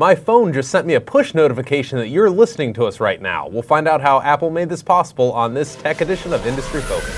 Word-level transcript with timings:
My 0.00 0.14
phone 0.14 0.50
just 0.54 0.70
sent 0.70 0.86
me 0.86 0.94
a 0.94 1.00
push 1.02 1.34
notification 1.34 1.98
that 1.98 2.08
you're 2.08 2.30
listening 2.30 2.72
to 2.72 2.86
us 2.86 3.00
right 3.00 3.20
now. 3.20 3.46
We'll 3.46 3.60
find 3.60 3.86
out 3.86 4.00
how 4.00 4.22
Apple 4.22 4.48
made 4.48 4.70
this 4.70 4.82
possible 4.82 5.30
on 5.32 5.52
this 5.52 5.76
tech 5.76 6.00
edition 6.00 6.32
of 6.32 6.46
Industry 6.46 6.80
Focus. 6.80 7.14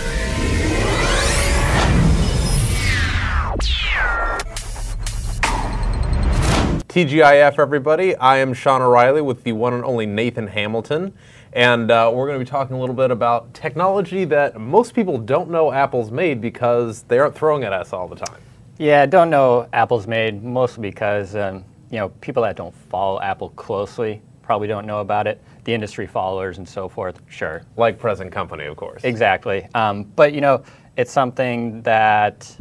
TGIF, 6.89 7.60
everybody. 7.60 8.16
I 8.16 8.39
am 8.39 8.52
Sean 8.52 8.82
O'Reilly 8.82 9.22
with 9.22 9.44
the 9.44 9.52
one 9.52 9.74
and 9.74 9.84
only 9.84 10.04
Nathan 10.04 10.48
Hamilton. 10.48 11.14
And 11.52 11.88
uh, 11.88 12.10
we're 12.12 12.26
going 12.26 12.40
to 12.40 12.44
be 12.44 12.50
talking 12.50 12.74
a 12.74 12.80
little 12.80 12.96
bit 12.96 13.12
about 13.12 13.54
technology 13.54 14.24
that 14.24 14.60
most 14.60 14.92
people 14.92 15.18
don't 15.18 15.50
know 15.50 15.70
Apple's 15.70 16.10
made 16.10 16.40
because 16.40 17.04
they 17.04 17.20
aren't 17.20 17.36
throwing 17.36 17.62
at 17.62 17.72
us 17.72 17.92
all 17.92 18.08
the 18.08 18.16
time. 18.16 18.40
Yeah, 18.78 19.06
don't 19.06 19.30
know 19.30 19.68
Apple's 19.72 20.08
made 20.08 20.42
mostly 20.42 20.82
because 20.82 21.36
um, 21.36 21.64
you 21.93 21.98
know 21.98 22.09
people 22.20 22.43
that 22.43 22.56
don't 22.56 22.74
follow 22.74 23.20
Apple 23.20 23.50
closely 23.50 24.20
probably 24.42 24.69
don't 24.69 24.87
know 24.87 25.01
about 25.01 25.27
it. 25.27 25.41
The 25.64 25.73
industry 25.73 26.06
followers 26.06 26.59
and 26.59 26.68
so 26.68 26.88
forth, 26.88 27.20
sure. 27.28 27.62
Like 27.77 27.98
present 27.98 28.32
company, 28.32 28.65
of 28.65 28.77
course. 28.77 29.05
Exactly. 29.05 29.66
Um, 29.74 30.05
but 30.05 30.34
you 30.34 30.41
know, 30.41 30.65
it's 30.96 31.12
something 31.12 31.80
that 31.82 32.55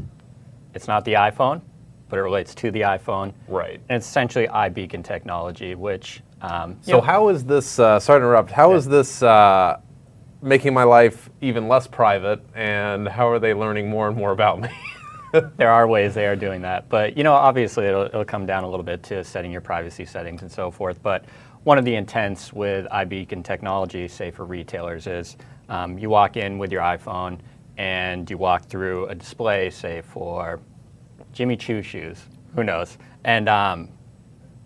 it's 0.74 0.88
not 0.88 1.04
the 1.04 1.14
iPhone, 1.14 1.62
but 2.08 2.18
it 2.18 2.22
relates 2.22 2.56
to 2.56 2.72
the 2.72 2.82
iPhone. 2.82 3.34
Right. 3.48 3.82
And 3.90 3.98
it's 3.98 4.08
essentially 4.08 4.48
iBeacon 4.48 5.04
technology, 5.04 5.76
which. 5.76 6.22
Um, 6.42 6.78
so 6.82 6.94
know, 6.94 7.02
how 7.02 7.30
is 7.30 7.44
this? 7.44 7.80
Uh, 7.80 8.00
sorry 8.00 8.20
to 8.20 8.26
interrupt. 8.26 8.52
How 8.52 8.72
yeah. 8.72 8.78
is 8.78 8.88
this 8.88 9.22
uh, 9.22 9.80
making 10.42 10.74
my 10.74 10.84
life 10.84 11.30
even 11.42 11.68
less 11.68 11.88
private? 11.88 12.42
And 12.56 13.08
how 13.08 13.28
are 13.28 13.40
they 13.40 13.54
learning 13.54 13.90
more 13.90 14.08
and 14.08 14.16
more 14.16 14.32
about 14.32 14.60
me? 14.62 14.70
there 15.58 15.72
are 15.72 15.88
ways 15.88 16.14
they 16.14 16.26
are 16.26 16.36
doing 16.36 16.62
that, 16.62 16.90
but 16.90 17.18
you 17.18 17.24
know, 17.24 17.34
obviously, 17.34 17.86
it'll, 17.86 18.04
it'll 18.04 18.26
come 18.26 18.46
down 18.46 18.64
a 18.64 18.70
little 18.70 18.84
bit 18.84 19.02
to 19.04 19.24
setting 19.24 19.52
your 19.52 19.62
privacy 19.62 20.06
settings 20.06 20.42
and 20.42 20.52
so 20.52 20.70
forth. 20.70 21.02
But 21.02 21.26
one 21.64 21.78
of 21.78 21.86
the 21.86 21.96
intents 21.96 22.52
with 22.52 22.86
iBeacon 22.88 23.44
technology, 23.44 24.08
say 24.08 24.32
for 24.32 24.46
retailers, 24.46 25.08
is 25.08 25.38
um, 25.70 25.98
you 25.98 26.10
walk 26.10 26.38
in 26.38 26.58
with 26.58 26.72
your 26.72 26.82
iPhone 26.82 27.40
and 27.78 28.30
you 28.30 28.38
walk 28.38 28.66
through 28.66 29.08
a 29.08 29.16
display, 29.16 29.70
say 29.70 30.02
for 30.02 30.60
Jimmy 31.34 31.56
Choo 31.56 31.82
shoes. 31.82 32.24
Who 32.56 32.64
knows? 32.64 32.98
And 33.24 33.48
um, 33.48 33.90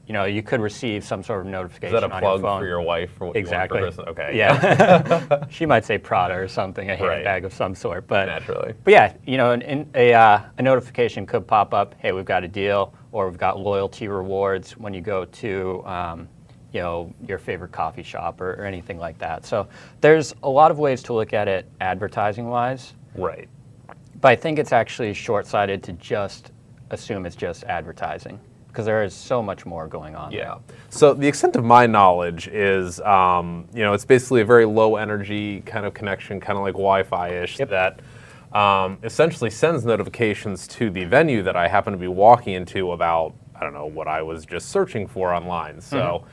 you 0.07 0.13
know, 0.13 0.25
you 0.25 0.43
could 0.43 0.61
receive 0.61 1.03
some 1.03 1.23
sort 1.23 1.41
of 1.41 1.47
notification 1.47 1.95
Is 1.95 2.01
that 2.01 2.09
a 2.09 2.13
on 2.13 2.21
plug 2.21 2.39
your 2.39 2.49
phone. 2.49 2.61
for 2.61 2.67
your 2.67 2.81
wife? 2.81 3.11
For 3.17 3.27
what 3.27 3.35
exactly. 3.35 3.79
You 3.79 3.85
want 3.85 3.99
okay. 4.09 4.37
Yeah. 4.37 5.45
she 5.49 5.65
might 5.65 5.83
say 5.83 5.97
Prada 5.97 6.35
or 6.35 6.47
something, 6.47 6.89
a 6.89 6.95
handbag 6.95 7.25
right. 7.25 7.45
of 7.45 7.53
some 7.53 7.73
sort. 7.73 8.07
But 8.07 8.27
naturally. 8.27 8.73
But 8.83 8.91
yeah, 8.91 9.13
you 9.25 9.37
know, 9.37 9.51
an, 9.51 9.89
a 9.95 10.13
uh, 10.13 10.41
a 10.57 10.61
notification 10.61 11.25
could 11.25 11.47
pop 11.47 11.73
up. 11.73 11.95
Hey, 11.97 12.11
we've 12.11 12.25
got 12.25 12.43
a 12.43 12.47
deal, 12.47 12.93
or 13.11 13.27
we've 13.27 13.39
got 13.39 13.59
loyalty 13.59 14.07
rewards 14.07 14.77
when 14.77 14.93
you 14.93 15.01
go 15.01 15.25
to. 15.25 15.85
Um, 15.85 16.27
you 16.71 16.81
know 16.81 17.13
your 17.25 17.37
favorite 17.37 17.71
coffee 17.71 18.03
shop 18.03 18.41
or, 18.41 18.51
or 18.55 18.65
anything 18.65 18.97
like 18.97 19.17
that. 19.19 19.45
So 19.45 19.65
there's 20.01 20.35
a 20.43 20.49
lot 20.49 20.71
of 20.71 20.77
ways 20.77 21.01
to 21.03 21.13
look 21.13 21.31
at 21.31 21.47
it 21.47 21.71
advertising 21.79 22.49
wise. 22.49 22.93
Right. 23.15 23.47
But 24.19 24.27
I 24.27 24.35
think 24.35 24.59
it's 24.59 24.73
actually 24.73 25.13
short 25.13 25.47
sighted 25.47 25.83
to 25.83 25.93
just 25.93 26.51
assume 26.89 27.25
it's 27.25 27.37
just 27.37 27.63
advertising 27.63 28.41
because 28.75 28.85
there 28.85 29.03
is 29.03 29.13
so 29.13 29.41
much 29.41 29.65
more 29.65 29.87
going 29.87 30.15
on. 30.15 30.33
Yeah. 30.33 30.57
There. 30.67 30.77
So 30.89 31.13
the 31.13 31.27
extent 31.27 31.55
of 31.55 31.63
my 31.63 31.87
knowledge 31.87 32.49
is, 32.49 32.99
um, 32.99 33.69
you 33.73 33.83
know, 33.83 33.93
it's 33.93 34.03
basically 34.03 34.41
a 34.41 34.45
very 34.45 34.65
low 34.65 34.97
energy 34.97 35.61
kind 35.61 35.85
of 35.85 35.93
connection, 35.93 36.41
kind 36.41 36.57
of 36.57 36.63
like 36.63 36.73
Wi-Fi 36.73 37.29
ish 37.29 37.59
yep. 37.59 37.69
that. 37.69 38.01
Um, 38.51 38.99
essentially 39.03 39.49
sends 39.49 39.83
notifications 39.83 40.65
to 40.69 40.89
the 40.89 41.03
venue 41.03 41.43
that 41.43 41.57
I 41.57 41.67
happen 41.67 41.91
to 41.91 41.99
be 41.99 42.07
walking 42.07 42.53
into 42.53 42.93
about 42.93 43.33
I 43.53 43.61
don't 43.61 43.73
know 43.73 43.85
what 43.85 44.07
I 44.07 44.21
was 44.21 44.45
just 44.45 44.69
searching 44.69 45.07
for 45.07 45.33
online. 45.33 45.81
So 45.81 45.97
mm-hmm 45.97 46.27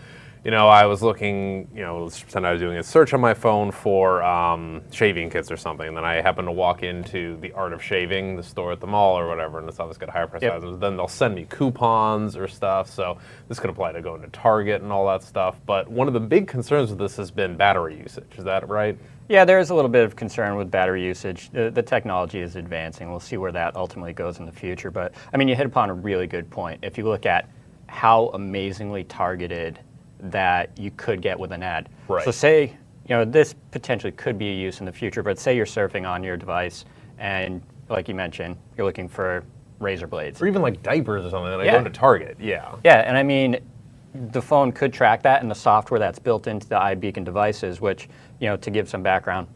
you 0.44 0.50
know, 0.50 0.68
I 0.68 0.86
was 0.86 1.02
looking, 1.02 1.68
you 1.72 1.82
know, 1.82 2.02
let's 2.02 2.20
pretend 2.20 2.46
I 2.46 2.52
was 2.52 2.60
doing 2.60 2.76
a 2.76 2.82
search 2.82 3.14
on 3.14 3.20
my 3.20 3.32
phone 3.32 3.70
for 3.70 4.24
um, 4.24 4.82
shaving 4.90 5.30
kits 5.30 5.52
or 5.52 5.56
something, 5.56 5.86
and 5.86 5.96
then 5.96 6.04
I 6.04 6.14
happened 6.20 6.48
to 6.48 6.52
walk 6.52 6.82
into 6.82 7.36
the 7.36 7.53
Art 7.53 7.72
of 7.72 7.80
Shaving, 7.80 8.36
the 8.36 8.42
store 8.42 8.72
at 8.72 8.81
the 8.81 8.86
mall 8.88 9.16
or 9.16 9.28
whatever, 9.28 9.60
and 9.60 9.69
it's 9.69 9.78
always 9.78 9.98
got 9.98 10.08
higher 10.08 10.26
price 10.26 10.42
yep. 10.42 10.54
items. 10.54 10.81
Then 10.81 10.97
they'll 10.97 11.06
send 11.06 11.36
me 11.36 11.47
coupons 11.48 12.36
or 12.36 12.48
stuff, 12.48 12.91
so 12.91 13.19
this 13.48 13.60
could 13.60 13.70
apply 13.70 13.92
to 13.92 14.02
going 14.02 14.20
to 14.22 14.28
Target 14.28 14.82
and 14.82 14.91
all 14.91 15.06
that 15.06 15.22
stuff. 15.22 15.60
But 15.64 15.88
one 15.88 16.08
of 16.08 16.14
the 16.14 16.20
big 16.20 16.48
concerns 16.48 16.91
with 16.91 16.98
this 16.98 17.16
has 17.16 17.31
been 17.31 17.56
battery 17.56 17.97
usage. 17.97 18.32
Is 18.36 18.44
that 18.44 18.69
right? 18.69 18.98
Yeah, 19.28 19.44
there 19.44 19.60
is 19.60 19.70
a 19.70 19.75
little 19.76 19.88
bit 19.88 20.04
of 20.04 20.16
concern 20.16 20.56
with 20.56 20.72
battery 20.72 21.04
usage. 21.04 21.50
The, 21.50 21.70
the, 21.70 21.82
technology 21.82 22.41
is 22.41 22.56
advancing. 22.56 23.08
We'll 23.08 23.20
see 23.20 23.36
where 23.36 23.52
that 23.52 23.76
ultimately 23.76 24.12
goes 24.12 24.41
in 24.41 24.47
the 24.47 24.52
future. 24.52 24.91
But 24.91 25.14
I 25.32 25.36
mean, 25.36 25.47
you 25.47 25.54
hit 25.54 25.66
upon 25.66 25.88
a 25.88 25.94
really 25.94 26.26
good 26.26 26.50
point. 26.50 26.81
If 26.82 26.98
you 26.98 27.04
look 27.04 27.25
at 27.25 27.48
how 27.86 28.31
amazingly 28.34 29.04
targeted 29.04 29.78
that 30.22 30.77
you 30.78 30.91
could 30.93 31.21
get 31.21 31.38
with 31.38 31.53
an 31.53 31.62
ad. 31.62 31.88
Right. 32.09 32.25
So 32.25 32.31
say, 32.31 32.77
you 33.09 33.16
know, 33.16 33.25
this 33.25 33.55
potentially 33.71 34.12
could 34.12 34.38
be 34.38 34.50
a 34.50 34.55
use 34.55 34.81
in 34.81 34.87
the 34.87 34.93
future, 34.93 35.22
but 35.22 35.38
say 35.38 35.56
you're 35.56 35.66
surfing 35.66 36.09
on 36.09 36.22
your 36.22 36.37
device 36.37 36.84
and 37.19 37.62
like 37.88 38.09
you 38.09 38.15
mentioned, 38.15 38.56
you're 38.77 38.87
looking 38.87 39.09
for 39.09 39.44
razor 39.78 40.06
blades. 40.06 40.41
Or 40.41 40.47
even 40.47 40.62
like 40.62 40.82
diapers 40.82 41.27
or 41.27 41.31
something, 41.31 41.53
and 41.53 41.65
yeah. 41.65 41.78
go 41.78 41.84
to 41.84 41.91
Target. 41.91 42.37
Yeah. 42.41 42.75
Yeah, 42.84 42.99
and 43.00 43.16
I 43.16 43.22
mean, 43.22 43.59
the 44.15 44.41
phone 44.41 44.72
could 44.72 44.93
track 44.93 45.22
that 45.22 45.43
and 45.43 45.50
the 45.50 45.55
software 45.55 45.99
that's 45.99 46.19
built 46.19 46.47
into 46.47 46.69
the 46.69 46.77
iBeacon 46.77 47.25
devices, 47.25 47.81
which, 47.81 48.09
you 48.41 48.49
know, 48.49 48.56
to 48.56 48.71
give 48.71 48.88
some 48.88 49.03
background, 49.03 49.49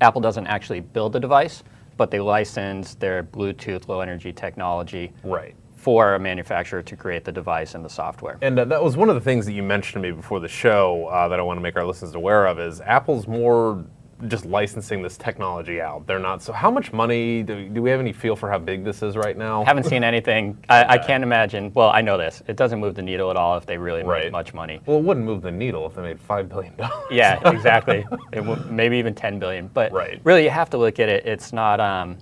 Apple 0.00 0.20
doesn't 0.20 0.46
actually 0.46 0.80
build 0.80 1.12
the 1.12 1.20
device, 1.20 1.64
but 1.96 2.10
they 2.10 2.20
license 2.20 2.94
their 2.94 3.22
Bluetooth 3.22 3.88
low 3.88 4.00
energy 4.00 4.32
technology 4.32 5.12
right 5.24 5.54
for 5.86 6.16
a 6.16 6.18
manufacturer 6.18 6.82
to 6.82 6.96
create 6.96 7.24
the 7.24 7.30
device 7.30 7.76
and 7.76 7.84
the 7.84 7.88
software. 7.88 8.38
And 8.42 8.58
uh, 8.58 8.64
that 8.64 8.82
was 8.82 8.96
one 8.96 9.08
of 9.08 9.14
the 9.14 9.20
things 9.20 9.46
that 9.46 9.52
you 9.52 9.62
mentioned 9.62 10.02
to 10.02 10.10
me 10.10 10.10
before 10.10 10.40
the 10.40 10.48
show 10.48 11.06
uh, 11.06 11.28
that 11.28 11.38
I 11.38 11.42
want 11.44 11.58
to 11.58 11.60
make 11.60 11.76
our 11.76 11.86
listeners 11.86 12.16
aware 12.16 12.48
of 12.48 12.58
is 12.58 12.80
Apple's 12.80 13.28
more 13.28 13.84
just 14.26 14.46
licensing 14.46 15.00
this 15.00 15.16
technology 15.16 15.80
out. 15.80 16.04
They're 16.08 16.18
not. 16.18 16.42
So, 16.42 16.52
how 16.52 16.72
much 16.72 16.92
money 16.92 17.44
do, 17.44 17.68
do 17.68 17.80
we 17.82 17.90
have 17.90 18.00
any 18.00 18.12
feel 18.12 18.34
for 18.34 18.50
how 18.50 18.58
big 18.58 18.82
this 18.82 19.00
is 19.00 19.16
right 19.16 19.38
now? 19.38 19.64
Haven't 19.64 19.84
seen 19.84 20.02
anything. 20.12 20.58
I, 20.68 20.82
okay. 20.82 20.94
I, 20.94 20.98
can't 20.98 21.22
imagine. 21.22 21.70
Well, 21.72 21.90
I 21.90 22.00
know 22.00 22.18
this. 22.18 22.42
It 22.48 22.56
doesn't 22.56 22.80
move 22.80 22.96
the 22.96 23.02
needle 23.02 23.30
at 23.30 23.36
all 23.36 23.56
if 23.56 23.64
they 23.64 23.78
really 23.78 24.02
right. 24.02 24.24
make 24.24 24.32
much 24.32 24.54
money. 24.54 24.80
Well, 24.86 24.98
it 24.98 25.04
wouldn't 25.04 25.24
move 25.24 25.40
the 25.40 25.52
needle 25.52 25.86
if 25.86 25.94
they 25.94 26.02
made 26.02 26.20
five 26.20 26.48
billion 26.48 26.74
dollars. 26.74 27.06
yeah, 27.12 27.48
exactly. 27.48 28.04
it 28.32 28.42
maybe 28.68 28.96
even 28.96 29.14
ten 29.14 29.38
billion. 29.38 29.68
But 29.68 29.92
right. 29.92 30.20
really, 30.24 30.42
you 30.42 30.50
have 30.50 30.68
to 30.70 30.78
look 30.78 30.98
at 30.98 31.08
it. 31.08 31.24
It's 31.24 31.52
not. 31.52 31.78
Um, 31.78 32.18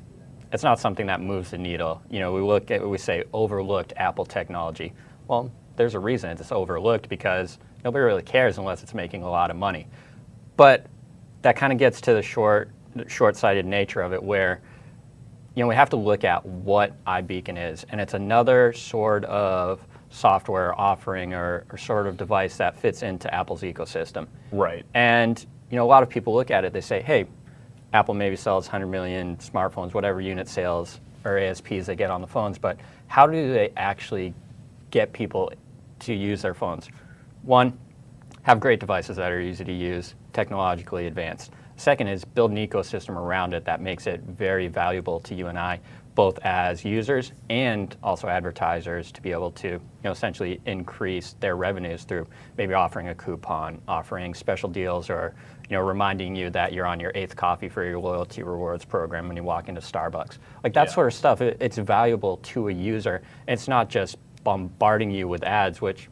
it's 0.54 0.62
not 0.62 0.78
something 0.78 1.06
that 1.06 1.20
moves 1.20 1.50
the 1.50 1.58
needle. 1.58 2.00
You 2.08 2.20
know, 2.20 2.32
we 2.32 2.40
look 2.40 2.70
at 2.70 2.88
we 2.88 2.96
say 2.96 3.24
overlooked 3.32 3.92
Apple 3.96 4.24
technology. 4.24 4.92
Well, 5.26 5.50
there's 5.74 5.94
a 5.94 5.98
reason 5.98 6.30
it's 6.30 6.52
overlooked 6.52 7.08
because 7.08 7.58
nobody 7.84 8.04
really 8.04 8.22
cares 8.22 8.56
unless 8.56 8.84
it's 8.84 8.94
making 8.94 9.24
a 9.24 9.28
lot 9.28 9.50
of 9.50 9.56
money. 9.56 9.88
But 10.56 10.86
that 11.42 11.56
kind 11.56 11.72
of 11.72 11.78
gets 11.80 12.00
to 12.02 12.14
the 12.14 12.22
short 12.22 12.70
short-sighted 13.08 13.66
nature 13.66 14.00
of 14.00 14.12
it 14.12 14.22
where 14.22 14.60
you 15.56 15.64
know 15.64 15.66
we 15.66 15.74
have 15.74 15.90
to 15.90 15.96
look 15.96 16.22
at 16.22 16.46
what 16.46 17.04
iBeacon 17.04 17.72
is 17.72 17.84
and 17.88 18.00
it's 18.00 18.14
another 18.14 18.72
sort 18.72 19.24
of 19.24 19.84
software 20.10 20.78
offering 20.80 21.34
or, 21.34 21.66
or 21.72 21.76
sort 21.76 22.06
of 22.06 22.16
device 22.16 22.56
that 22.58 22.76
fits 22.76 23.02
into 23.02 23.32
Apple's 23.34 23.62
ecosystem. 23.62 24.28
Right. 24.52 24.86
And 24.94 25.44
you 25.68 25.76
know 25.76 25.84
a 25.84 25.90
lot 25.90 26.04
of 26.04 26.08
people 26.08 26.32
look 26.32 26.52
at 26.52 26.64
it 26.64 26.72
they 26.72 26.80
say, 26.80 27.02
"Hey, 27.02 27.26
Apple 27.94 28.12
maybe 28.12 28.34
sells 28.34 28.66
100 28.66 28.88
million 28.88 29.36
smartphones, 29.36 29.94
whatever 29.94 30.20
unit 30.20 30.48
sales 30.48 31.00
or 31.24 31.38
ASPs 31.38 31.86
they 31.86 31.94
get 31.94 32.10
on 32.10 32.20
the 32.20 32.26
phones, 32.26 32.58
but 32.58 32.76
how 33.06 33.24
do 33.24 33.52
they 33.52 33.72
actually 33.76 34.34
get 34.90 35.12
people 35.12 35.52
to 36.00 36.12
use 36.12 36.42
their 36.42 36.54
phones? 36.54 36.88
One, 37.42 37.78
have 38.42 38.58
great 38.58 38.80
devices 38.80 39.16
that 39.16 39.30
are 39.30 39.40
easy 39.40 39.64
to 39.64 39.72
use, 39.72 40.16
technologically 40.32 41.06
advanced. 41.06 41.52
Second 41.76 42.08
is 42.08 42.24
build 42.24 42.50
an 42.50 42.56
ecosystem 42.56 43.10
around 43.10 43.54
it 43.54 43.64
that 43.64 43.80
makes 43.80 44.08
it 44.08 44.20
very 44.22 44.66
valuable 44.66 45.20
to 45.20 45.34
you 45.34 45.46
and 45.46 45.58
I, 45.58 45.80
both 46.14 46.38
as 46.40 46.84
users 46.84 47.32
and 47.50 47.96
also 48.02 48.28
advertisers 48.28 49.10
to 49.12 49.20
be 49.20 49.32
able 49.32 49.50
to 49.50 49.68
you 49.68 49.80
know, 50.04 50.12
essentially 50.12 50.60
increase 50.66 51.34
their 51.40 51.56
revenues 51.56 52.04
through 52.04 52.26
maybe 52.56 52.72
offering 52.74 53.08
a 53.08 53.14
coupon, 53.14 53.80
offering 53.88 54.34
special 54.34 54.68
deals, 54.68 55.10
or 55.10 55.34
you 55.68 55.76
know, 55.76 55.82
reminding 55.82 56.36
you 56.36 56.50
that 56.50 56.72
you're 56.72 56.86
on 56.86 57.00
your 57.00 57.10
eighth 57.14 57.34
coffee 57.34 57.68
for 57.68 57.84
your 57.84 57.98
loyalty 57.98 58.42
rewards 58.42 58.84
program 58.84 59.26
when 59.26 59.36
you 59.36 59.42
walk 59.42 59.68
into 59.68 59.80
Starbucks. 59.80 60.38
Like 60.62 60.72
that 60.74 60.88
yeah. 60.88 60.94
sort 60.94 61.06
of 61.08 61.14
stuff, 61.14 61.40
it, 61.40 61.56
it's 61.60 61.78
valuable 61.78 62.36
to 62.38 62.68
a 62.68 62.72
user. 62.72 63.22
It's 63.48 63.66
not 63.66 63.88
just 63.88 64.16
bombarding 64.44 65.10
you 65.10 65.26
with 65.26 65.42
ads, 65.42 65.80
which 65.80 66.08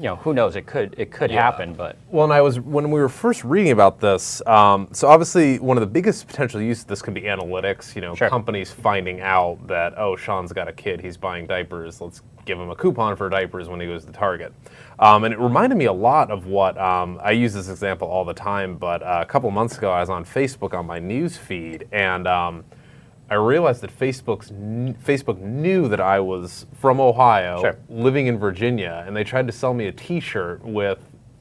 you 0.00 0.06
know, 0.06 0.16
who 0.16 0.32
knows? 0.32 0.56
It 0.56 0.64
could 0.64 0.94
it 0.96 1.10
could 1.10 1.30
yeah. 1.30 1.42
happen, 1.42 1.74
but 1.74 1.96
well, 2.08 2.24
and 2.24 2.32
I 2.32 2.40
was 2.40 2.58
when 2.58 2.90
we 2.90 2.98
were 2.98 3.08
first 3.10 3.44
reading 3.44 3.72
about 3.72 4.00
this. 4.00 4.40
Um, 4.46 4.88
so 4.92 5.06
obviously, 5.06 5.58
one 5.58 5.76
of 5.76 5.82
the 5.82 5.86
biggest 5.86 6.26
potential 6.26 6.58
uses 6.58 6.84
of 6.84 6.88
this 6.88 7.02
could 7.02 7.12
be 7.12 7.22
analytics. 7.22 7.94
You 7.94 8.00
know, 8.00 8.14
sure. 8.14 8.30
companies 8.30 8.70
finding 8.70 9.20
out 9.20 9.58
that 9.66 9.92
oh, 9.98 10.16
Sean's 10.16 10.54
got 10.54 10.68
a 10.68 10.72
kid, 10.72 11.02
he's 11.02 11.18
buying 11.18 11.46
diapers. 11.46 12.00
Let's 12.00 12.22
give 12.46 12.58
him 12.58 12.70
a 12.70 12.74
coupon 12.74 13.14
for 13.14 13.28
diapers 13.28 13.68
when 13.68 13.78
he 13.78 13.86
goes 13.86 14.06
to 14.06 14.12
Target. 14.12 14.54
Um, 14.98 15.24
and 15.24 15.34
it 15.34 15.38
reminded 15.38 15.76
me 15.76 15.84
a 15.84 15.92
lot 15.92 16.30
of 16.30 16.46
what 16.46 16.78
um, 16.78 17.20
I 17.22 17.32
use 17.32 17.52
this 17.52 17.68
example 17.68 18.08
all 18.08 18.24
the 18.24 18.32
time. 18.32 18.76
But 18.78 19.02
uh, 19.02 19.18
a 19.20 19.26
couple 19.26 19.50
months 19.50 19.76
ago, 19.76 19.92
I 19.92 20.00
was 20.00 20.08
on 20.08 20.24
Facebook 20.24 20.72
on 20.72 20.86
my 20.86 20.98
news 20.98 21.36
feed, 21.36 21.86
and 21.92 22.26
um, 22.26 22.64
I 23.30 23.34
realized 23.36 23.80
that 23.82 23.96
Facebook's 23.96 24.50
Facebook 24.50 25.38
knew 25.40 25.86
that 25.88 26.00
I 26.00 26.18
was 26.18 26.66
from 26.80 27.00
Ohio, 27.00 27.60
Sure. 27.60 27.76
living 27.88 28.26
in 28.26 28.38
Virginia, 28.38 29.04
and 29.06 29.16
they 29.16 29.22
tried 29.22 29.46
to 29.46 29.52
sell 29.52 29.72
me 29.72 29.86
a 29.86 29.92
T-shirt 29.92 30.64
with 30.64 30.98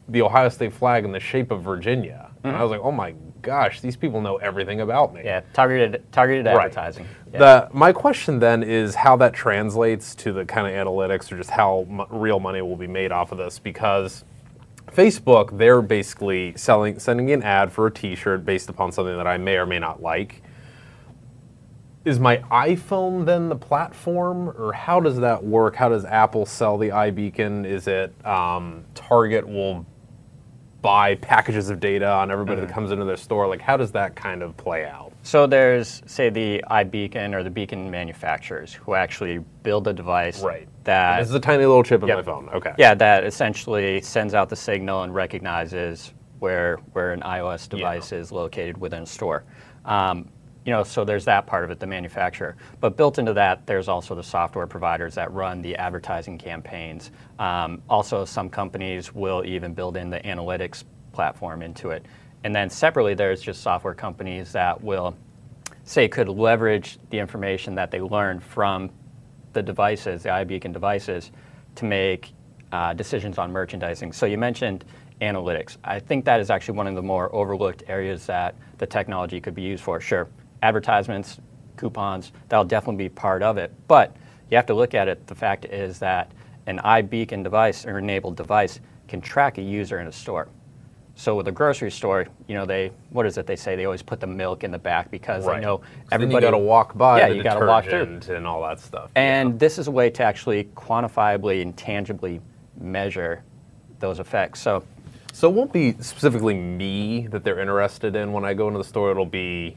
the 0.08 0.22
Ohio 0.22 0.50
State 0.50 0.72
flag 0.74 1.04
in 1.04 1.12
the 1.12 1.20
shape 1.20 1.50
of 1.52 1.64
Virginia. 1.64 2.30
And 2.44 2.56
I 2.56 2.62
was 2.64 2.72
like, 2.72 2.82
oh 2.82 2.92
my 2.92 3.14
gosh, 3.42 3.82
these 3.82 3.96
people 3.96 4.22
know 4.22 4.38
everything 4.38 4.82
about 4.82 5.14
me. 5.14 5.20
Mm-hmm. 5.22 5.28
Yeah, 5.28 5.42
targeted 5.54 6.04
targeted 6.12 6.46
Right. 6.46 6.56
advertising. 6.58 7.06
Yeah. 7.34 7.40
The, 7.40 7.70
my 7.74 7.92
question 7.92 8.40
then 8.40 8.64
is 8.64 8.96
how 8.96 9.16
that 9.18 9.34
translates 9.34 10.14
to 10.16 10.32
the 10.32 10.46
kind 10.46 10.66
of 10.68 10.74
analytics 10.74 11.32
or 11.32 11.38
just 11.38 11.50
how 11.50 11.86
real 12.10 12.40
money 12.40 12.62
will 12.62 12.76
be 12.78 12.88
made 12.88 13.12
off 13.12 13.32
of 13.32 13.38
this 13.40 13.60
because 13.60 14.24
Facebook, 14.92 15.58
they're 15.58 15.82
basically 15.82 16.54
selling, 16.56 16.98
sending 17.00 17.32
an 17.32 17.44
ad 17.44 17.72
for 17.72 17.88
a 17.88 17.92
T-shirt 17.92 18.46
based 18.46 18.70
upon 18.70 18.92
something 18.92 19.16
that 19.18 19.28
I 19.28 19.38
may 19.38 19.58
or 19.58 19.66
may 19.66 19.80
not 19.80 20.02
like. 20.02 20.42
Is 22.06 22.20
my 22.20 22.38
iPhone 22.50 23.26
then 23.26 23.50
the 23.50 23.56
platform, 23.56 24.50
or 24.58 24.72
how 24.74 25.00
does 25.00 25.18
that 25.18 25.44
work? 25.44 25.76
How 25.76 25.90
does 25.90 26.06
Apple 26.06 26.46
sell 26.46 26.78
the 26.78 26.90
iBeacon? 26.90 27.66
Is 27.66 27.88
it 27.88 28.14
um, 28.26 28.86
Target 28.96 29.46
will 29.48 29.86
buy 30.82 31.16
packages 31.16 31.70
of 31.70 31.82
data 31.82 32.10
on 32.10 32.32
everybody 32.32 32.62
Mm-hmm. 32.62 32.68
that 32.68 32.74
comes 32.74 32.92
into 32.92 33.04
their 33.04 33.18
store? 33.18 33.48
Like, 33.48 33.60
how 33.60 33.76
does 33.76 33.92
that 33.92 34.16
kind 34.16 34.42
of 34.42 34.56
play 34.56 34.86
out? 34.86 35.12
So 35.24 35.46
there's, 35.46 36.02
say, 36.06 36.30
the 36.30 36.64
iBeacon 36.72 37.34
or 37.36 37.44
the 37.44 37.50
beacon 37.50 37.92
manufacturers 37.92 38.74
who 38.74 38.94
actually 38.94 39.40
build 39.64 39.86
a 39.90 39.94
device 39.94 40.42
right. 40.42 40.70
that 40.86 41.20
this 41.20 41.28
is 41.28 41.36
a 41.36 41.40
tiny 41.42 41.66
little 41.66 41.84
chip 41.84 42.02
in 42.02 42.08
Yep. 42.08 42.18
my 42.20 42.24
phone. 42.24 42.50
Okay. 42.50 42.74
yeah 42.78 42.96
that 42.96 43.26
essentially 43.26 44.00
sends 44.00 44.34
out 44.34 44.48
the 44.48 44.56
signal 44.56 45.04
and 45.04 45.14
recognizes 45.14 46.14
where 46.40 46.78
where 46.94 47.12
an 47.12 47.20
iOS 47.22 47.68
device 47.68 48.14
is 48.14 48.32
located 48.32 48.78
within 48.78 49.04
a 49.04 49.06
store. 49.06 49.44
Um, 49.84 50.30
you 50.70 50.76
know, 50.76 50.84
so 50.84 51.04
there's 51.04 51.26
that 51.26 51.48
part 51.48 51.64
of 51.64 51.72
it, 51.72 51.80
the 51.80 51.88
manufacturer. 51.88 52.56
But 52.80 52.96
built 52.96 53.18
into 53.18 53.34
that, 53.34 53.66
there's 53.66 53.88
also 53.88 54.14
the 54.14 54.22
software 54.22 54.68
providers 54.68 55.16
that 55.16 55.34
run 55.34 55.64
the 55.64 55.76
advertising 55.76 56.38
campaigns. 56.38 57.10
Um, 57.40 57.82
also, 57.90 58.24
some 58.24 58.52
companies 58.52 59.12
will 59.12 59.44
even 59.44 59.74
build 59.74 59.98
in 59.98 60.12
the 60.12 60.20
analytics 60.20 60.84
platform 61.12 61.64
into 61.64 61.90
it. 61.90 62.06
And 62.44 62.54
then 62.54 62.70
separately, 62.70 63.16
there's 63.16 63.42
just 63.42 63.64
software 63.64 63.96
companies 63.96 64.52
that 64.52 64.84
will 64.84 65.18
say 65.86 66.08
could 66.08 66.30
leverage 66.30 67.00
the 67.10 67.18
information 67.18 67.74
that 67.74 67.90
they 67.90 68.00
learn 68.00 68.40
from 68.40 68.92
the 69.54 69.64
devices, 69.64 70.22
the 70.22 70.30
iBeacon 70.30 70.72
devices, 70.72 71.32
to 71.78 71.86
make 71.86 72.32
uh, 72.72 72.94
decisions 72.94 73.40
on 73.40 73.52
merchandising. 73.52 74.12
So 74.12 74.28
you 74.28 74.38
mentioned 74.38 74.86
analytics. 75.20 75.78
I 75.84 76.00
think 76.00 76.26
that 76.26 76.40
is 76.40 76.52
actually 76.52 76.78
one 76.78 76.86
of 76.86 76.94
the 76.94 77.02
more 77.02 77.34
overlooked 77.34 77.82
areas 77.88 78.28
that 78.28 78.54
the 78.78 78.86
technology 78.86 79.42
could 79.42 79.56
be 79.56 79.64
used 79.64 79.84
for. 79.84 80.00
Sure, 80.00 80.30
advertisements, 80.62 81.40
coupons, 81.78 82.32
that'll 82.50 82.66
definitely 82.66 83.04
be 83.06 83.10
part 83.10 83.42
of 83.44 83.58
it. 83.58 83.72
But 83.88 84.16
you 84.50 84.58
have 84.58 84.66
to 84.68 84.74
look 84.74 84.94
at 84.94 85.08
it. 85.08 85.28
The 85.28 85.36
fact 85.36 85.66
is 85.66 86.00
that 86.00 86.32
an 86.68 86.80
iBeacon 86.80 87.44
device 87.44 87.86
or 87.86 88.00
enabled 88.00 88.36
device 88.36 88.80
can 89.08 89.22
track 89.22 89.58
a 89.58 89.62
user 89.62 90.00
in 90.00 90.08
a 90.08 90.12
store. 90.12 90.48
So 91.16 91.36
with 91.36 91.48
a 91.50 91.52
grocery 91.52 91.92
store, 91.92 92.28
you 92.48 92.56
know, 92.56 92.66
they 92.66 92.92
what 93.10 93.26
is 93.26 93.38
it 93.38 93.46
they 93.46 93.58
say? 93.58 93.76
They 93.76 93.84
always 93.84 94.02
put 94.02 94.22
the 94.22 94.28
milk 94.28 94.64
in 94.64 94.72
the 94.72 94.80
back 94.80 95.12
because 95.12 95.46
Right. 95.46 95.56
they 95.60 95.66
know 95.66 95.82
everybody. 96.14 96.46
Got 96.46 96.52
to 96.52 96.58
walk 96.58 96.98
by 96.98 97.20
Yeah, 97.20 97.28
you 97.28 97.44
gotta 97.44 97.66
walk 97.66 97.86
through. 97.86 98.22
and 98.30 98.48
all 98.48 98.62
that 98.64 98.80
stuff. 98.80 99.12
And 99.16 99.60
this 99.60 99.78
is 99.78 99.88
a 99.88 99.92
way 99.92 100.10
to 100.12 100.24
actually 100.24 100.66
quantifiably 100.76 101.62
and 101.62 101.76
tangibly 101.76 102.40
measure 102.80 103.44
those 104.00 104.20
effects. 104.20 104.62
So 104.62 104.84
so 105.34 105.50
it 105.50 105.54
won't 105.54 105.74
be 105.74 105.94
specifically 106.00 106.54
me 106.56 107.28
that 107.28 107.44
they're 107.44 107.60
interested 107.60 108.16
in 108.16 108.32
when 108.32 108.46
I 108.46 108.54
go 108.54 108.68
into 108.68 108.78
the 108.78 108.84
store. 108.86 109.12
It'll 109.12 109.26
be 109.26 109.76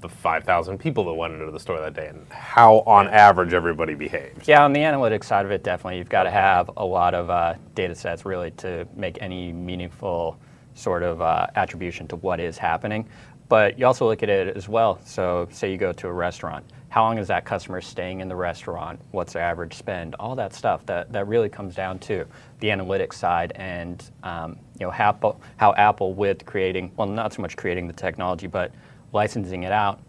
the 0.00 0.08
5,000 0.08 0.78
people 0.78 1.04
that 1.04 1.14
went 1.14 1.34
into 1.34 1.50
the 1.50 1.58
store 1.58 1.80
that 1.80 1.94
day 1.94 2.08
and 2.08 2.26
how, 2.30 2.76
on 2.86 3.08
average, 3.08 3.52
everybody 3.52 3.94
behaves. 3.94 4.46
yeah, 4.46 4.64
on 4.64 4.72
the 4.72 4.80
analytics 4.80 5.24
side 5.24 5.44
of 5.44 5.50
it, 5.50 5.64
definitely 5.64 5.98
you've 5.98 6.08
got 6.08 6.22
to 6.22 6.30
have 6.30 6.70
a 6.76 6.84
lot 6.84 7.14
of 7.14 7.30
uh, 7.30 7.54
data 7.74 7.94
sets 7.94 8.24
really 8.24 8.50
to 8.52 8.86
make 8.94 9.18
any 9.20 9.52
meaningful 9.52 10.38
sort 10.74 11.02
of 11.02 11.20
uh, 11.20 11.46
attribution 11.56 12.06
to 12.08 12.16
what 12.16 12.38
is 12.38 12.56
happening. 12.56 13.08
But 13.48 13.78
you 13.78 13.86
also 13.86 14.06
look 14.06 14.22
at 14.22 14.28
it 14.28 14.56
as 14.56 14.68
well. 14.68 15.00
So 15.04 15.48
say 15.50 15.72
you 15.72 15.78
go 15.78 15.92
to 15.92 16.08
a 16.08 16.12
restaurant. 16.12 16.64
How 16.90 17.02
long 17.02 17.18
is 17.18 17.28
that 17.28 17.44
customer 17.44 17.80
staying 17.80 18.20
in 18.20 18.28
the 18.28 18.36
restaurant? 18.36 19.00
What's 19.10 19.32
their 19.32 19.42
average 19.42 19.74
spend? 19.74 20.14
All 20.16 20.36
that 20.36 20.54
stuff 20.54 20.84
that, 20.86 21.12
that 21.12 21.26
really 21.26 21.48
comes 21.48 21.74
down 21.74 21.98
to 22.00 22.26
the 22.60 22.68
analytics 22.68 23.14
side 23.14 23.52
and 23.56 24.10
um, 24.22 24.58
you 24.78 24.86
know 24.86 24.90
how 24.90 25.36
how 25.56 25.74
Apple 25.74 26.14
with 26.14 26.44
creating 26.44 26.92
well 26.96 27.08
not 27.08 27.32
so 27.32 27.42
much 27.42 27.56
creating 27.56 27.86
the 27.86 27.92
technology 27.92 28.46
but 28.46 28.72
licensing 29.12 29.62
it 29.64 29.72
out 29.72 30.00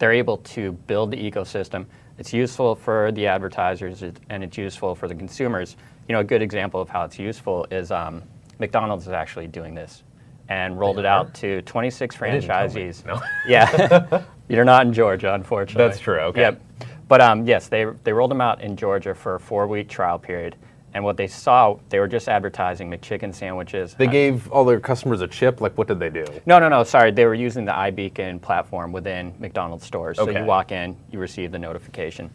they're 0.00 0.12
able 0.12 0.38
to 0.38 0.72
build 0.72 1.10
the 1.12 1.16
ecosystem. 1.30 1.86
It's 2.18 2.32
useful 2.32 2.74
for 2.74 3.12
the 3.12 3.26
advertisers 3.26 4.02
and 4.02 4.42
it's 4.42 4.58
useful 4.58 4.94
for 4.94 5.06
the 5.06 5.14
consumers. 5.14 5.76
You 6.08 6.14
know, 6.14 6.20
a 6.20 6.24
good 6.24 6.42
example 6.42 6.80
of 6.80 6.88
how 6.88 7.04
it's 7.04 7.18
useful 7.18 7.66
is 7.70 7.90
um, 7.92 8.22
McDonald's 8.58 9.06
is 9.06 9.12
actually 9.12 9.46
doing 9.46 9.74
this 9.74 10.02
and 10.48 10.78
rolled 10.78 10.96
They 10.96 11.02
it 11.02 11.06
are? 11.06 11.20
out 11.20 11.34
to 11.34 11.62
26 11.62 12.16
didn't 12.16 12.42
tell 12.42 12.68
me. 12.68 12.74
franchisees. 12.74 13.06
No. 13.06 13.20
Yeah, 13.46 14.22
you're 14.48 14.64
not 14.64 14.86
in 14.86 14.92
Georgia, 14.92 15.34
unfortunately. 15.34 15.86
That's 15.88 16.00
true, 16.00 16.18
okay. 16.20 16.40
Yep. 16.40 16.62
But 17.08 17.20
um, 17.20 17.46
yes, 17.46 17.68
they 17.68 17.86
they 18.04 18.12
rolled 18.12 18.30
them 18.30 18.40
out 18.40 18.62
in 18.62 18.76
Georgia 18.76 19.14
for 19.14 19.34
a 19.36 19.40
four-week 19.40 19.88
trial 19.88 20.18
period, 20.18 20.56
and 20.94 21.04
what 21.04 21.16
they 21.16 21.26
saw, 21.26 21.76
they 21.88 22.00
were 22.00 22.08
just 22.08 22.28
advertising 22.28 22.90
McChicken 22.90 23.34
sandwiches. 23.34 23.94
They 23.94 24.06
uh, 24.06 24.10
gave 24.10 24.50
all 24.50 24.64
their 24.64 24.80
customers 24.80 25.20
a 25.20 25.28
chip. 25.28 25.60
Like, 25.60 25.76
what 25.78 25.88
did 25.88 26.00
they 26.00 26.10
do? 26.10 26.24
No, 26.46 26.58
no, 26.58 26.68
no. 26.68 26.82
Sorry, 26.84 27.10
they 27.10 27.26
were 27.26 27.34
using 27.34 27.64
the 27.64 27.72
iBeacon 27.72 28.40
platform 28.40 28.92
within 28.92 29.34
McDonald's 29.38 29.84
stores. 29.84 30.16
So 30.16 30.28
Okay. 30.28 30.40
you 30.40 30.44
walk 30.44 30.72
in, 30.72 30.96
you 31.10 31.18
receive 31.18 31.52
the 31.52 31.58
notification. 31.58 32.30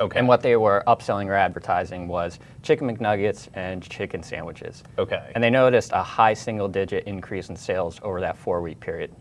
Okay. 0.00 0.18
And 0.18 0.28
what 0.28 0.42
they 0.42 0.56
were 0.56 0.84
upselling 0.86 1.26
or 1.26 1.34
advertising 1.34 2.06
was 2.06 2.38
chicken 2.62 2.88
McNuggets 2.88 3.48
and 3.54 3.82
chicken 3.82 4.22
sandwiches. 4.22 4.84
Okay. 4.96 5.32
And 5.34 5.42
they 5.42 5.50
noticed 5.50 5.90
a 5.92 6.02
high 6.02 6.34
single-digit 6.34 7.04
increase 7.04 7.48
in 7.48 7.56
sales 7.56 7.98
over 8.02 8.20
that 8.20 8.36
four-week 8.36 8.78
period. 8.78 9.12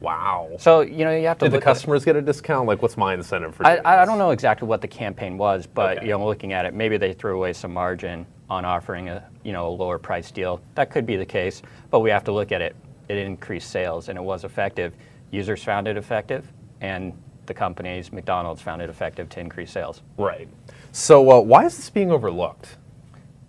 Wow. 0.00 0.50
So 0.58 0.80
you 0.80 1.04
know 1.04 1.16
you 1.16 1.26
have 1.26 1.38
to 1.38 1.46
Did 1.46 1.52
the 1.52 1.60
customers 1.60 2.04
get 2.04 2.16
a 2.16 2.22
discount? 2.22 2.66
Like, 2.66 2.82
what's 2.82 2.96
my 2.96 3.14
incentive 3.14 3.54
for 3.54 3.66
I, 3.66 3.80
I 3.84 4.04
don't 4.04 4.18
know 4.18 4.30
exactly 4.30 4.68
what 4.68 4.80
the 4.80 4.88
campaign 4.88 5.38
was, 5.38 5.66
but 5.66 5.98
Okay. 5.98 6.06
you 6.06 6.12
know, 6.12 6.24
looking 6.26 6.52
at 6.52 6.64
it, 6.64 6.74
maybe 6.74 6.96
they 6.96 7.12
threw 7.12 7.36
away 7.36 7.52
some 7.52 7.72
margin 7.72 8.26
on 8.50 8.64
offering 8.64 9.08
a 9.08 9.24
you 9.42 9.52
know 9.52 9.68
a 9.68 9.74
lower 9.74 9.98
price 9.98 10.30
deal. 10.30 10.60
That 10.74 10.90
could 10.90 11.06
be 11.06 11.16
the 11.16 11.26
case, 11.26 11.62
but 11.90 12.00
we 12.00 12.10
have 12.10 12.24
to 12.24 12.32
look 12.32 12.52
at 12.52 12.60
it. 12.60 12.76
It 13.08 13.18
increased 13.18 13.70
sales 13.70 14.08
and 14.08 14.18
it 14.18 14.22
was 14.22 14.44
effective. 14.44 14.94
Users 15.30 15.62
found 15.64 15.88
it 15.88 15.96
effective, 15.96 16.50
and 16.80 17.12
the 17.46 17.54
companies, 17.54 18.12
McDonald's, 18.12 18.62
found 18.62 18.80
it 18.80 18.88
effective 18.88 19.28
to 19.30 19.40
increase 19.40 19.70
sales. 19.70 20.00
Right. 20.16 20.48
So, 20.92 21.30
uh, 21.30 21.40
why 21.40 21.64
is 21.66 21.76
this 21.76 21.90
being 21.90 22.10
overlooked? 22.12 22.76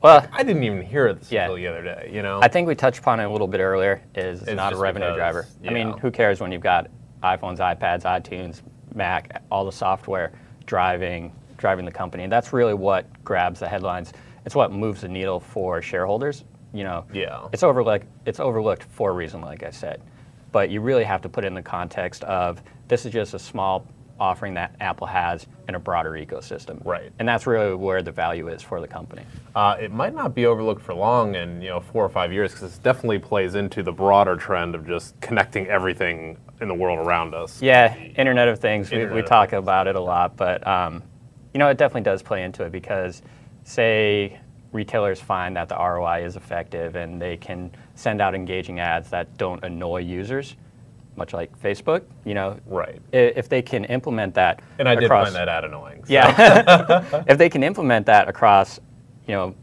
Well, 0.05 0.27
I 0.31 0.43
didn't 0.43 0.63
even 0.63 0.83
hear 0.83 1.11
this 1.15 1.31
Yeah. 1.31 1.45
until 1.45 1.55
the 1.55 1.65
other 1.67 1.81
day. 1.81 2.11
You 2.13 2.21
know. 2.21 2.39
I 2.41 2.47
think 2.47 2.67
we 2.67 2.75
touched 2.75 2.99
upon 2.99 3.19
it 3.19 3.24
a 3.24 3.29
little 3.29 3.47
bit 3.47 3.59
earlier. 3.59 4.01
Is 4.13 4.41
it's 4.41 4.50
It's 4.51 4.55
not 4.55 4.71
a 4.71 4.77
revenue 4.77 5.07
because, 5.07 5.17
driver. 5.17 5.47
I 5.67 5.71
mean, 5.71 5.88
yeah. 5.89 5.93
who 5.95 6.12
cares 6.12 6.39
when 6.39 6.51
you've 6.51 6.62
got 6.62 6.89
iPhones, 7.24 7.57
iPads, 7.57 8.03
iTunes, 8.03 8.62
Mac, 8.93 9.41
all 9.51 9.65
the 9.65 9.71
software 9.71 10.31
driving 10.67 11.31
driving 11.57 11.85
the 11.85 11.91
company. 11.91 12.24
and 12.24 12.31
That's 12.31 12.53
really 12.53 12.74
what 12.75 13.07
grabs 13.24 13.62
the 13.62 13.67
headlines. 13.67 14.13
It's 14.45 14.53
what 14.53 14.71
moves 14.71 15.01
the 15.01 15.07
needle 15.07 15.39
for 15.39 15.81
shareholders. 15.81 16.43
You 16.74 16.83
know, 16.83 17.05
Yeah. 17.12 17.47
it's 17.51 17.63
overlooked. 17.63 18.05
It's 18.25 18.39
overlooked 18.39 18.83
for 18.83 19.09
a 19.09 19.13
reason, 19.13 19.41
like 19.41 19.63
I 19.63 19.71
said. 19.71 20.01
But 20.51 20.69
you 20.69 20.81
really 20.81 21.05
have 21.05 21.21
to 21.21 21.29
put 21.29 21.45
it 21.45 21.47
in 21.47 21.53
the 21.55 21.63
context 21.63 22.24
of 22.25 22.62
this 22.89 23.05
is 23.07 23.12
just 23.13 23.33
a 23.33 23.39
small 23.39 23.88
offering 24.19 24.53
that 24.53 24.75
Apple 24.79 25.07
has 25.07 25.45
in 25.67 25.75
a 25.75 25.79
broader 25.79 26.12
ecosystem. 26.12 26.84
Right. 26.86 27.12
And 27.19 27.27
that's 27.27 27.45
really 27.45 27.75
where 27.75 28.01
the 28.01 28.12
value 28.12 28.48
is 28.48 28.62
for 28.62 28.79
the 28.79 28.88
company. 28.88 29.24
Uh, 29.55 29.77
it 29.79 29.91
might 29.91 30.13
not 30.13 30.34
be 30.34 30.45
overlooked 30.45 30.81
for 30.81 30.93
long 30.93 31.36
in 31.36 31.62
you 31.62 31.69
know 31.69 31.79
four 31.79 32.03
or 32.03 32.10
five 32.10 32.31
years 32.31 32.51
because 32.51 32.69
this 32.69 32.77
definitely 32.79 33.19
plays 33.19 33.55
into 33.55 33.84
the 33.84 33.91
broader 33.91 34.36
trend 34.36 34.75
of 34.75 34.86
just 34.88 35.19
connecting 35.22 35.67
everything 35.67 36.38
in 36.62 36.67
the 36.67 36.74
world 36.74 37.00
around 37.00 37.34
us. 37.34 37.62
Yeah, 37.62 37.95
Internet 37.95 38.48
of 38.48 38.60
Things. 38.60 38.91
We, 38.91 39.05
we 39.05 39.19
of 39.19 39.25
talk 39.25 39.51
Things. 39.51 39.60
about 39.60 39.88
it 39.88 39.95
a 39.95 40.01
lot, 40.01 40.38
but 40.38 40.65
um, 40.65 41.03
you 41.53 41.60
know, 41.60 41.69
it 41.69 41.77
definitely 41.77 42.01
does 42.01 42.22
play 42.22 42.43
into 42.43 42.63
it 42.63 42.72
because, 42.74 43.22
say, 43.63 44.39
retailers 44.74 45.22
find 45.22 45.55
that 45.55 45.69
the 45.69 45.75
ROI 45.75 46.25
is 46.25 46.36
effective 46.36 46.95
and 46.98 47.22
they 47.22 47.38
can 47.38 47.72
send 47.95 48.22
out 48.22 48.36
engaging 48.36 48.79
ads 48.81 49.10
that 49.10 49.38
don't 49.38 49.63
annoy 49.63 50.01
users, 50.01 50.57
much 51.17 51.34
like 51.34 51.57
Facebook. 51.62 52.03
You 52.25 52.34
know, 52.34 52.57
Right. 52.65 53.01
if 53.12 53.50
they 53.50 53.62
can 53.62 53.86
implement 53.86 54.34
that, 54.36 54.62
And 54.79 54.88
I 54.88 54.95
did 54.95 55.05
across, 55.05 55.27
find 55.27 55.36
that 55.36 55.50
ad 55.50 55.63
annoying. 55.65 56.03
so- 56.05 56.13
yeah. 56.13 57.24
if 57.27 57.38
they 57.38 57.50
can 57.50 57.63
implement 57.63 58.05
that 58.07 58.27
across, 58.27 58.79
you 59.27 59.34
know, 59.36 59.55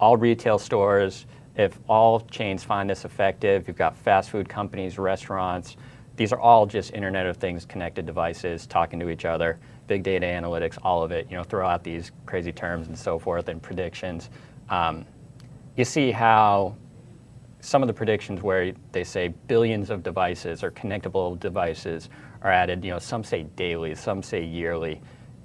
all 0.00 0.16
retail 0.16 0.58
stores, 0.58 1.26
if 1.56 1.78
all 1.88 2.20
chains 2.20 2.64
find 2.64 2.88
this 2.88 3.04
effective, 3.04 3.68
you've 3.68 3.76
got 3.76 3.94
fast 3.96 4.30
food 4.30 4.48
companies, 4.48 4.98
restaurants, 4.98 5.76
these 6.16 6.32
are 6.32 6.40
all 6.40 6.66
just 6.66 6.92
Internet 6.92 7.26
of 7.26 7.36
Things 7.36 7.64
connected 7.64 8.04
devices 8.06 8.66
talking 8.66 9.00
to 9.00 9.08
each 9.10 9.24
other, 9.24 9.58
big 9.86 10.02
data 10.02 10.26
analytics, 10.26 10.78
all 10.82 11.02
of 11.02 11.10
it, 11.12 11.26
you 11.30 11.36
know, 11.36 11.42
throw 11.42 11.66
out 11.66 11.82
these 11.82 12.12
crazy 12.26 12.52
terms 12.52 12.88
and 12.88 12.96
so 12.98 13.18
forth 13.18 13.48
and 13.48 13.62
predictions. 13.62 14.28
Um, 14.68 15.04
you 15.76 15.84
see 15.84 16.10
how 16.10 16.74
some 17.62 17.80
of 17.80 17.86
the 17.86 17.94
predictions 17.94 18.42
where 18.42 18.72
they 18.90 19.04
say 19.04 19.28
billions 19.46 19.88
of 19.88 20.02
devices 20.02 20.64
or 20.64 20.72
connectable 20.72 21.38
devices 21.38 22.10
are 22.42 22.50
added. 22.50 22.84
You 22.84 22.90
know, 22.90 22.98
some 22.98 23.22
say 23.22 23.44
daily, 23.54 23.94
some 23.94 24.20
say 24.20 24.44
yearly. 24.44 25.00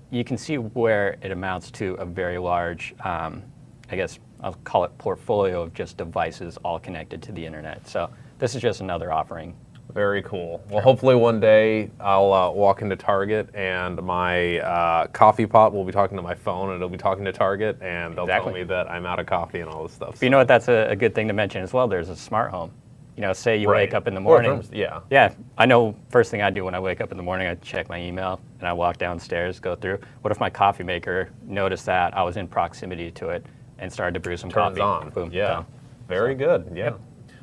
You 0.09 0.23
can 0.23 0.35
see 0.35 0.57
where 0.57 1.17
it 1.21 1.31
amounts 1.31 1.69
to 1.71 1.93
a 1.93 2.05
very 2.05 2.39
large, 2.39 2.95
um, 3.03 3.43
I 3.91 3.95
guess 3.95 4.17
I'll 4.41 4.55
call 4.63 4.83
it 4.83 4.97
portfolio 4.97 5.61
of 5.61 5.75
just 5.75 5.97
devices 5.97 6.57
all 6.65 6.79
connected 6.79 7.21
to 7.21 7.31
the 7.31 7.45
internet. 7.45 7.87
So 7.87 8.09
this 8.39 8.55
is 8.55 8.63
just 8.63 8.81
another 8.81 9.13
offering. 9.13 9.55
Very 9.93 10.21
cool. 10.21 10.61
Well, 10.69 10.81
hopefully 10.81 11.15
one 11.15 11.39
day 11.39 11.89
I'll 11.99 12.31
uh, 12.33 12.51
walk 12.51 12.81
into 12.81 12.95
Target 12.95 13.49
and 13.55 14.01
my 14.03 14.59
uh, 14.59 15.07
coffee 15.07 15.45
pot 15.45 15.73
will 15.73 15.85
be 15.85 15.91
talking 15.91 16.17
to 16.17 16.21
my 16.21 16.35
phone 16.35 16.69
and 16.69 16.75
it'll 16.75 16.89
be 16.89 16.97
talking 16.97 17.25
to 17.25 17.31
Target 17.31 17.77
and 17.81 18.15
they'll 18.15 18.25
Exactly. 18.25 18.51
tell 18.51 18.59
me 18.61 18.63
that 18.65 18.91
I'm 18.91 19.05
out 19.05 19.19
of 19.19 19.25
coffee 19.25 19.61
and 19.61 19.69
all 19.69 19.83
this 19.83 19.93
stuff. 19.93 20.11
But 20.19 20.21
you 20.23 20.29
know 20.29 20.37
what? 20.37 20.47
That's 20.47 20.67
a, 20.67 20.87
a 20.89 20.95
good 20.95 21.15
thing 21.15 21.27
to 21.29 21.33
mention 21.33 21.63
as 21.63 21.73
well. 21.73 21.87
There's 21.87 22.09
a 22.09 22.15
smart 22.15 22.51
home. 22.51 22.71
You 23.15 23.21
know, 23.21 23.33
say 23.33 23.57
you 23.57 23.67
Right. 23.67 23.87
wake 23.87 23.95
up 23.95 24.07
in 24.07 24.13
the 24.13 24.19
morning. 24.19 24.63
yeah. 24.71 24.99
Yeah, 25.09 25.33
I 25.57 25.65
know. 25.65 25.95
First 26.09 26.29
thing 26.29 26.43
I 26.43 26.51
do 26.51 26.63
when 26.63 26.75
I 26.75 26.79
wake 26.79 27.01
up 27.01 27.09
in 27.09 27.17
the 27.17 27.23
morning, 27.23 27.47
I 27.47 27.55
check 27.55 27.89
my 27.89 27.99
email 27.99 28.39
and 28.59 28.67
I 28.67 28.73
walk 28.73 28.97
downstairs, 28.99 29.59
go 29.59 29.75
through. 29.75 29.99
What 30.21 30.29
if 30.31 30.39
my 30.39 30.51
coffee 30.51 30.83
maker 30.83 31.29
noticed 31.47 31.85
that 31.87 32.15
I 32.15 32.21
was 32.21 32.37
in 32.37 32.47
proximity 32.47 33.09
to 33.11 33.29
it 33.29 33.43
and 33.79 33.91
started 33.91 34.13
to 34.13 34.19
brew 34.19 34.37
some 34.37 34.51
Turns 34.51 34.77
coffee? 34.77 34.81
on. 35.05 35.09
Boom. 35.09 35.31
Yeah. 35.33 35.47
done. 35.47 35.65
Very 36.07 36.35
good. 36.35 36.67
Yeah. 36.75 36.83
Yep. 36.83 36.99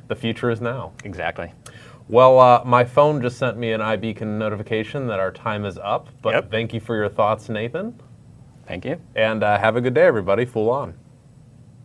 The 0.07 0.15
future 0.15 0.49
is 0.51 0.61
now. 0.61 0.93
Exactly. 1.03 1.51
Well, 2.07 2.39
uh, 2.39 2.61
my 2.65 2.83
phone 2.85 3.21
just 3.21 3.37
sent 3.37 3.57
me 3.57 3.71
an 3.71 3.81
iBeacon 3.81 4.37
notification 4.37 5.07
that 5.07 5.19
our 5.19 5.31
time 5.31 5.65
is 5.65 5.77
up. 5.79 6.09
But 6.21 6.33
Yep. 6.35 6.51
thank 6.51 6.73
you 6.73 6.79
for 6.79 6.95
your 6.95 7.09
thoughts, 7.09 7.49
Nathan. 7.49 7.99
Thank 8.67 8.85
you. 8.85 8.99
And 9.15 9.43
uh, 9.43 9.57
have 9.57 9.75
a 9.75 9.81
good 9.81 9.93
day, 9.93 10.05
everybody. 10.05 10.45
Fool 10.45 10.69
on. 10.69 10.93